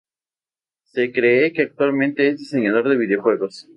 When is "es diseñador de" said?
2.27-2.97